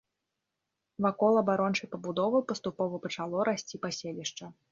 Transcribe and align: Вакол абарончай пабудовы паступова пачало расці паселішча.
Вакол 1.05 1.33
абарончай 1.41 1.89
пабудовы 1.93 2.41
паступова 2.53 2.95
пачало 3.05 3.47
расці 3.51 3.75
паселішча. 3.87 4.53